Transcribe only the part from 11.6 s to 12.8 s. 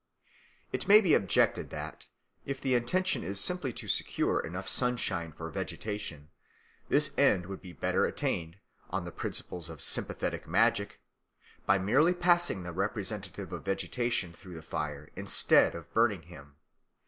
by merely passing the